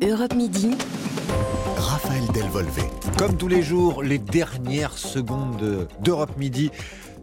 [0.00, 0.70] Europe Midi.
[1.76, 2.82] Raphaël Delvolvé.
[3.18, 6.70] Comme tous les jours, les dernières secondes d'Europe Midi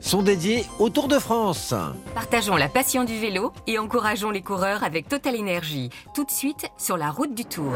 [0.02, 1.74] sont dédiées au Tour de France.
[2.14, 5.90] Partageons la passion du vélo et encourageons les coureurs avec Total Énergie.
[6.14, 7.72] Tout de suite sur la route du Tour.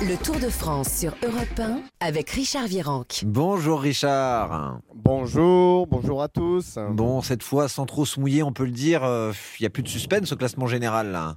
[0.00, 3.24] Le Tour de France sur Europe 1 avec Richard Virenque.
[3.26, 4.80] Bonjour Richard.
[4.94, 6.78] Bonjour, bonjour à tous.
[6.90, 9.70] Bon, cette fois, sans trop se mouiller, on peut le dire, euh, il n'y a
[9.70, 11.36] plus de suspense au classement général là.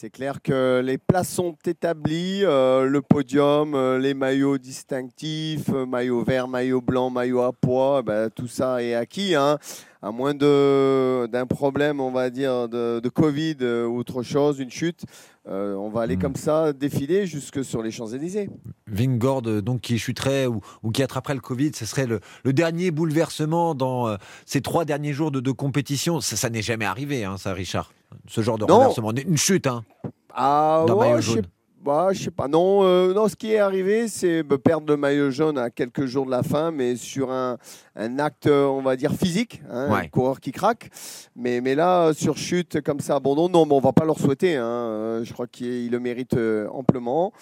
[0.00, 5.86] C'est clair que les places sont établies, euh, le podium, euh, les maillots distinctifs, euh,
[5.86, 9.34] maillot vert, maillot blanc, maillot à poids, ben, tout ça est acquis.
[9.34, 9.58] Hein.
[10.00, 13.56] à moins d'un problème, on va dire, de, de Covid
[13.88, 15.04] ou autre chose, une chute,
[15.46, 16.20] on va aller Mm.
[16.20, 18.48] comme ça défiler jusque sur les Champs-Élysées.
[18.86, 22.52] Vingord, euh, donc qui chuterait ou, ou qui attraperait le Covid, ce serait le, le
[22.52, 26.20] dernier bouleversement dans euh, ces trois derniers jours de, de compétition.
[26.20, 27.90] Ça, ça n'est jamais arrivé, hein, ça, Richard.
[28.26, 28.78] Ce genre de Non.
[28.78, 29.66] renversement, une chute.
[29.66, 29.84] Hein.
[30.34, 31.46] Ah ouais, maillot je sais jaune.
[31.82, 32.48] bah, je sais pas.
[32.48, 36.26] Non, euh, non, ce qui est arrivé, c'est perdre le maillot jaune à quelques jours
[36.26, 37.56] de la fin, mais sur un,
[37.96, 40.00] un acte, euh, on va dire, physique, hein, Ouais.
[40.04, 40.90] un coureur qui craque.
[41.36, 44.18] Mais, mais là, euh, sur chute comme ça, abandon, non, mais on va pas leur
[44.18, 44.56] souhaiter.
[44.56, 45.20] hein.
[45.24, 47.32] Je crois qu'il le mérite euh, amplement.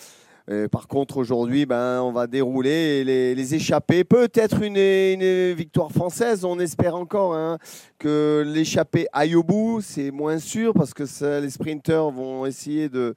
[0.48, 4.04] Euh, par contre, aujourd'hui, ben, on va dérouler les, les échapper.
[4.04, 7.58] Peut-être une, une victoire française, on espère encore hein,
[7.98, 9.80] que l'échappée aille au bout.
[9.80, 11.04] C'est moins sûr parce que
[11.40, 13.16] les sprinters vont essayer de,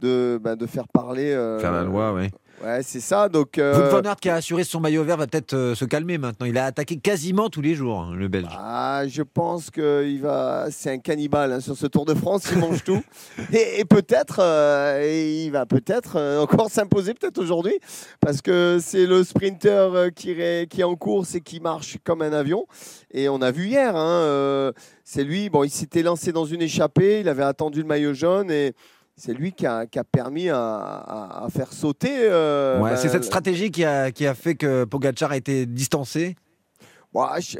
[0.00, 1.30] de, ben, de faire parler.
[1.32, 2.28] euh, Faire la loi, oui.
[2.64, 3.28] Ouais, c'est ça.
[3.28, 6.16] Donc, euh, van Aert qui a assuré son maillot vert va peut-être euh, se calmer
[6.16, 6.46] maintenant.
[6.46, 8.46] Il a attaqué quasiment tous les jours, hein, le Belge.
[8.56, 10.66] ah, je pense que il va.
[10.70, 12.44] C'est un cannibale hein, sur ce Tour de France.
[12.52, 13.02] Il mange tout.
[13.52, 17.74] Et, et peut-être, euh, il va peut-être euh, encore s'imposer peut-être aujourd'hui,
[18.20, 21.96] parce que c'est le sprinter euh, qui, ré- qui est en course et qui marche
[22.04, 22.66] comme un avion.
[23.12, 23.96] Et on a vu hier.
[23.96, 25.50] hein, euh, c'est lui.
[25.50, 27.20] Bon, il s'était lancé dans une échappée.
[27.20, 28.72] Il avait attendu le maillot jaune et.
[29.16, 32.10] C'est lui qui a, qui a permis à, à- à faire sauter.
[32.22, 36.34] euh, Ouais, c'est cette stratégie qui a, qui a fait que Pogacar a été distancé.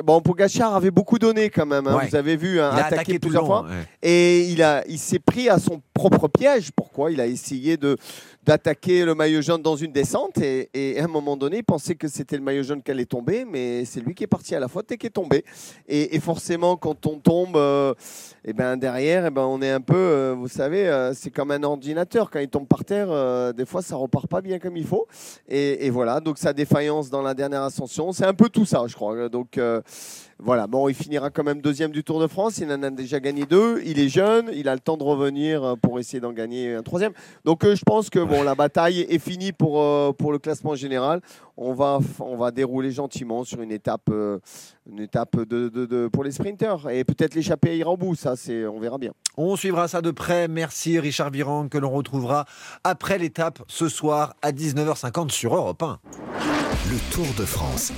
[0.02, 1.86] Bon, Pogacar avait beaucoup donné quand même.
[1.86, 1.96] hein.
[1.98, 2.08] Ouais.
[2.08, 3.48] Vous avez vu, hein, Il a attaqué attaqué tout le plusieurs long.
[3.48, 3.62] fois.
[3.64, 3.86] ouais.
[4.02, 6.70] Et il, a, il s'est pris à son propre piège.
[6.72, 7.96] Pourquoi Il a essayé de,
[8.44, 11.94] d'attaquer le maillot jaune dans une descente et, et à un moment donné, il pensait
[11.94, 14.60] que c'était le maillot jaune qui allait tomber, mais c'est lui qui est parti à
[14.60, 15.44] la faute et qui est tombé.
[15.88, 17.94] Et, et forcément, quand on tombe, euh,
[18.44, 21.50] eh ben derrière, eh ben on est un peu, euh, vous savez, euh, c'est comme
[21.50, 22.30] un ordinateur.
[22.30, 25.06] Quand il tombe par terre, des fois, ça repart pas bien comme il faut.
[25.48, 28.84] Et, et voilà, donc sa défaillance dans la dernière ascension, c'est un peu tout ça,
[28.86, 29.28] je crois.
[29.28, 29.60] Donc
[30.38, 32.58] voilà, bon, il finira quand même deuxième du Tour de France.
[32.58, 33.80] Il en a déjà gagné deux.
[33.84, 37.12] Il est jeune, il a le temps de revenir pour essayer d'en gagner un troisième.
[37.44, 40.74] Donc euh, je pense que bon, la bataille est finie pour, euh, pour le classement
[40.74, 41.20] général.
[41.58, 44.38] On va, on va dérouler gentiment sur une étape, euh,
[44.90, 46.88] une étape de, de- de- pour les sprinters.
[46.90, 49.12] Et peut-être l'échappée ira au bout, ça, c'est, on verra bien.
[49.36, 50.48] On suivra ça de près.
[50.48, 52.46] Merci Richard Virand que l'on retrouvera
[52.84, 55.98] après l'étape ce soir à 19h50 sur Europe 1.
[56.90, 57.92] Le Tour de France.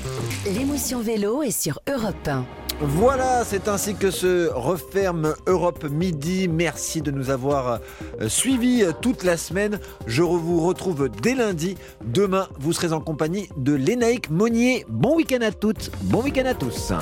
[0.46, 2.44] L'émotion vélo est sur Europe 1.
[2.80, 6.48] Voilà, c'est ainsi que se referme Europe Midi.
[6.48, 7.80] Merci de nous avoir
[8.20, 9.78] euh, suivis euh, toute la semaine.
[10.06, 11.76] Je vous retrouve dès lundi.
[12.04, 14.84] Demain, vous serez en compagnie de Lénaïque Monnier.
[14.88, 16.92] Bon week-end à toutes, bon week-end à tous.